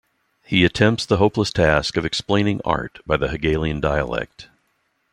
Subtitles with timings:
[0.43, 4.47] He attempts the hopeless task of explaining art by the Hegelian dialectic.